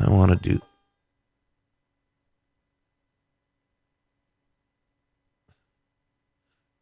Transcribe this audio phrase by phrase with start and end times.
[0.00, 0.60] I want to do.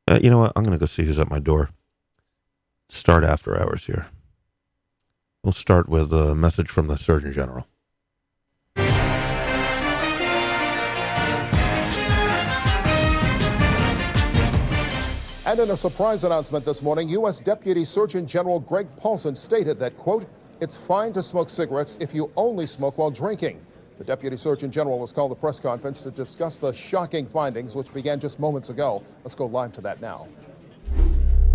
[0.09, 0.53] Uh, you know what?
[0.55, 1.71] I'm going to go see who's at my door.
[2.89, 4.07] Start after hours here.
[5.43, 7.67] We'll start with a message from the Surgeon General.
[15.47, 17.41] And in a surprise announcement this morning, U.S.
[17.41, 20.27] Deputy Surgeon General Greg Paulson stated that, quote,
[20.61, 23.61] it's fine to smoke cigarettes if you only smoke while drinking.
[23.99, 27.93] The Deputy Surgeon General has called a press conference to discuss the shocking findings, which
[27.93, 29.03] began just moments ago.
[29.25, 30.29] Let's go live to that now.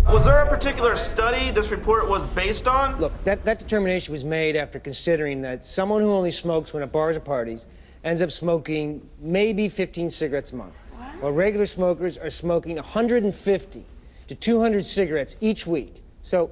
[0.08, 3.00] Was there a particular study this report was based on?
[3.00, 6.90] Look, that, that determination was made after considering that someone who only smokes when at
[6.90, 7.68] bars or parties
[8.02, 10.74] ends up smoking maybe 15 cigarettes a month,
[11.20, 13.86] while regular smokers are smoking 150
[14.26, 16.02] to 200 cigarettes each week.
[16.22, 16.50] So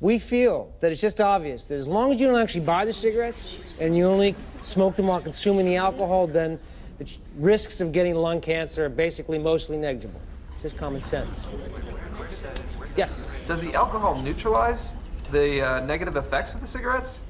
[0.00, 2.92] we feel that it's just obvious that as long as you don't actually buy the
[2.92, 6.58] cigarettes and you only smoke them while consuming the alcohol, then
[6.98, 10.20] the risks of getting lung cancer are basically mostly negligible.
[10.60, 11.48] Just common sense.
[12.96, 13.34] Yes.
[13.46, 14.96] Does the alcohol neutralize
[15.30, 17.20] the uh, negative effects of the cigarettes?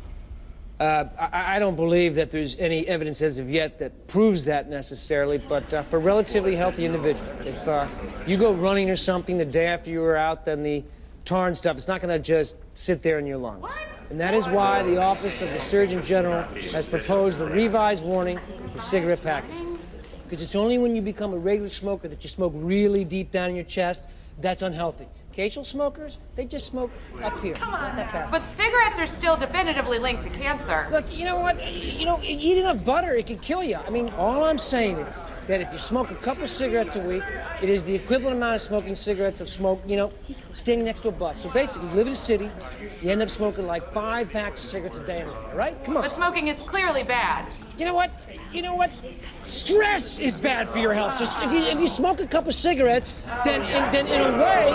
[0.80, 4.69] Uh, I, I don't believe that there's any evidence as of yet that proves that
[4.70, 7.88] necessarily, but uh, for relatively healthy individuals, if uh,
[8.27, 10.84] you go running or something the day after you were out, then the
[11.29, 13.79] tar and stuff, it's not going to just sit there in your lungs.
[14.11, 16.41] And that is why the Office of the Surgeon General
[16.73, 18.39] has proposed the revised warning
[18.73, 19.77] for cigarette packages.
[20.25, 23.51] Because it's only when you become a regular smoker that you smoke really deep down
[23.51, 24.09] in your chest
[24.41, 25.06] that's unhealthy.
[25.33, 26.91] Occasional smokers, they just smoke
[27.22, 27.56] up here.
[27.58, 28.31] Not that.
[28.31, 30.89] But cigarettes are still definitively linked to cancer.
[30.91, 31.64] Look, you know what?
[31.72, 33.77] You know, eat enough butter, it can kill you.
[33.77, 37.22] I mean, all I'm saying is that if you smoke a couple cigarettes a week,
[37.62, 40.11] it is the equivalent amount of smoking cigarettes of smoke, you know,
[40.55, 41.41] standing next to a bus.
[41.41, 42.50] So basically, you live in a city,
[43.00, 45.83] you end up smoking like five packs of cigarettes a day, all right?
[45.84, 46.03] Come on.
[46.03, 47.47] But smoking is clearly bad.
[47.77, 48.11] You know what?
[48.52, 48.91] You know what?
[49.44, 51.14] Stress is bad for your health.
[51.14, 54.70] So if you if you smoke a couple cigarettes, then in, then in a way,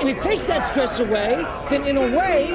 [0.00, 2.48] and it takes that stress away, then in a way,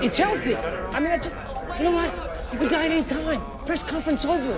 [0.00, 0.54] it's healthy.
[0.56, 1.30] I mean, I just,
[1.78, 2.12] you know what?
[2.52, 3.42] You can die at any time.
[3.66, 4.54] Press conference over.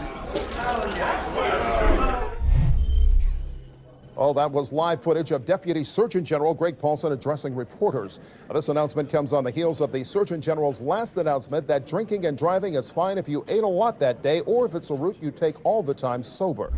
[4.17, 8.21] Oh, that was live footage of Deputy Surgeon General Greg Paulson addressing reporters.
[8.53, 12.39] This announcement comes on the heels of the Surgeon General's last announcement that drinking and
[12.39, 15.17] driving is fine if you ate a lot that day or if it's a route
[15.21, 16.73] you take all the time sober.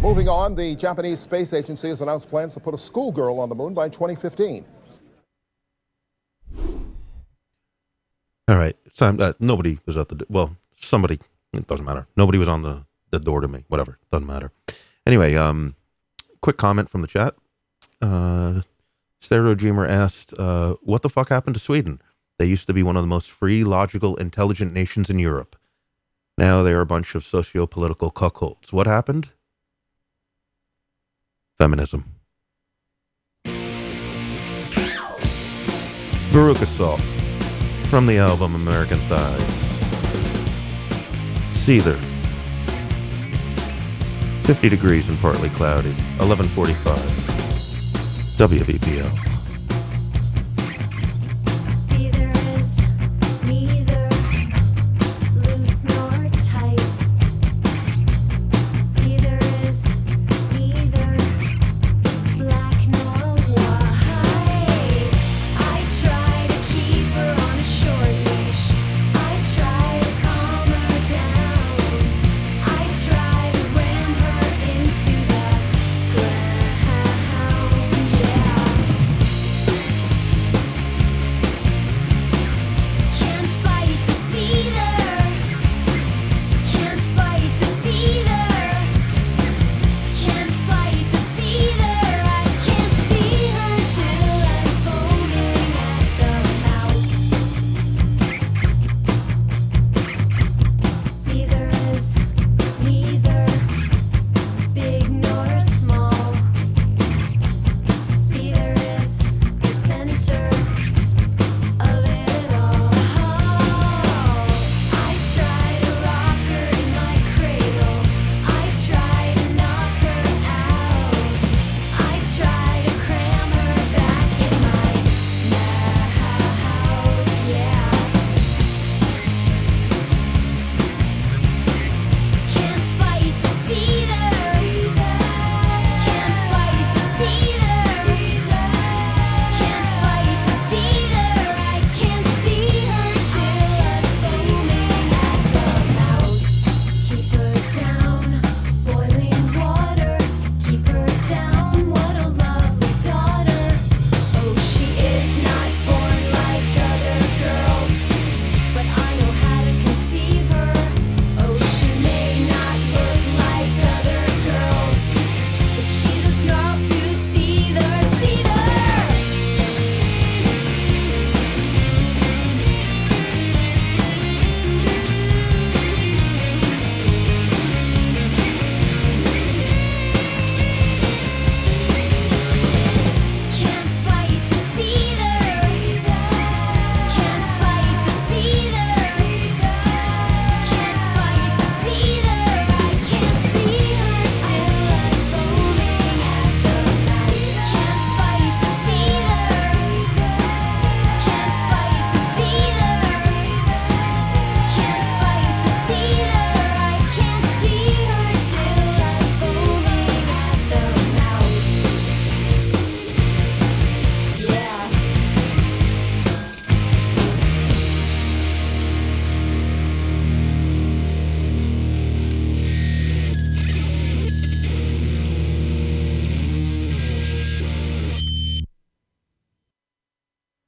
[0.00, 3.54] Moving on, the Japanese Space Agency has announced plans to put a schoolgirl on the
[3.54, 4.64] moon by 2015.
[8.48, 8.76] All right.
[8.94, 11.18] Time, uh, nobody was at the, well, somebody,
[11.52, 12.06] it doesn't matter.
[12.16, 13.64] Nobody was on the, the door to me.
[13.68, 13.98] Whatever.
[14.10, 14.52] Doesn't matter.
[15.06, 15.74] Anyway, um,
[16.42, 17.34] quick comment from the chat.
[18.00, 18.62] Uh,
[19.20, 22.00] Stereo Dreamer asked, uh, what the fuck happened to Sweden?
[22.38, 25.56] They used to be one of the most free, logical, intelligent nations in Europe.
[26.38, 28.72] Now they are a bunch of socio political cuckolds.
[28.72, 29.30] What happened?
[31.58, 32.14] Feminism.
[36.30, 37.00] Veruca Salt
[37.90, 39.40] from the album American Thighs.
[41.52, 42.09] Seether.
[44.50, 45.92] 50 degrees and partly cloudy.
[46.18, 46.98] 1145.
[48.36, 49.29] WVPO.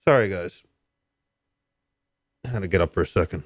[0.06, 0.64] Sorry, guys.
[2.44, 3.44] I had to get up for a second.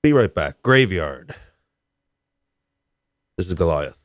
[0.00, 0.62] Be right back.
[0.62, 1.34] Graveyard.
[3.36, 4.04] This is Goliath.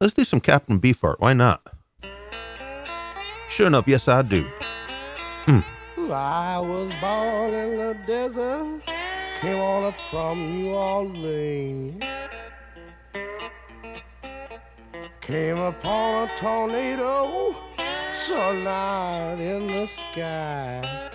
[0.00, 1.16] Let's do some Captain Beefheart.
[1.18, 1.60] Why not?
[3.50, 4.46] Sure enough, yes, I do.
[5.44, 5.62] Mm.
[6.10, 8.80] I was born in the desert,
[9.42, 12.02] came on up from New Orleans.
[15.20, 17.54] Came upon a tornado,
[18.26, 21.10] so loud in the sky.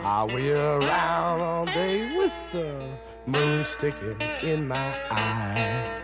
[0.00, 2.88] I wheel around all day with the
[3.26, 6.03] moon sticking in my eye.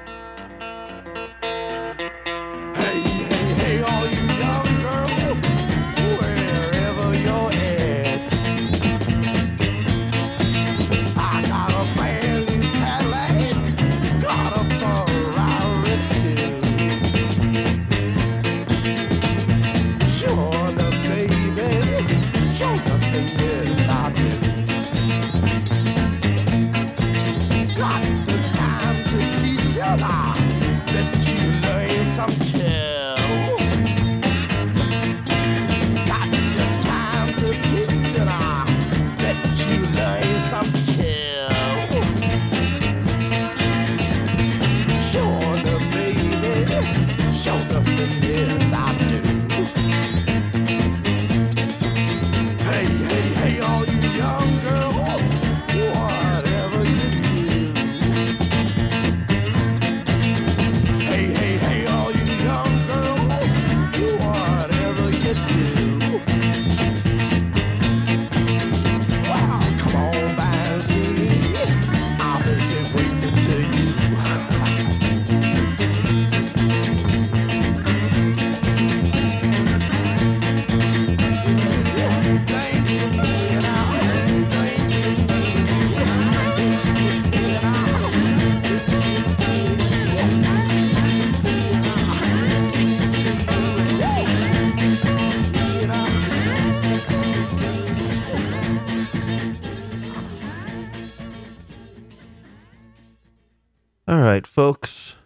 [104.46, 105.16] Folks.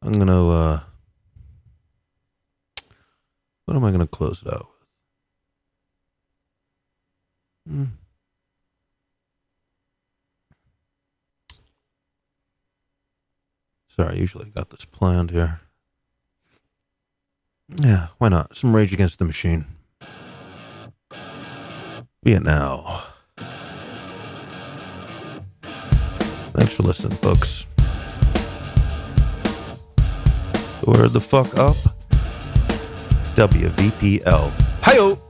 [0.00, 0.80] I'm gonna uh
[3.64, 4.68] what am I gonna close it out
[7.66, 7.74] with?
[7.74, 7.84] Hmm.
[13.88, 15.60] Sorry, usually got this planned here.
[17.68, 18.56] Yeah, why not?
[18.56, 19.66] Some Rage Against the Machine.
[22.22, 23.02] Be it now.
[26.60, 27.66] Thanks for listening, folks.
[30.86, 31.74] Word the fuck up.
[33.34, 34.52] WVPL.
[34.82, 35.29] Hi-yo!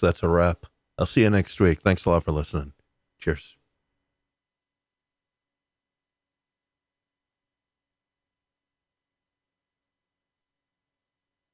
[0.00, 0.66] That's a wrap.
[0.98, 1.80] I'll see you next week.
[1.80, 2.72] Thanks a lot for listening.
[3.20, 3.56] Cheers.